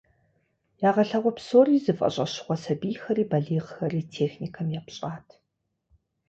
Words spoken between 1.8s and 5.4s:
зыфӏэщӏэщыгъуэ сабийхэри балигъхэри техникэм епщӏат.